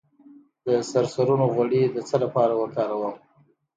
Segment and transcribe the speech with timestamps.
[0.65, 3.15] د سرسونو غوړي د څه لپاره وکاروم؟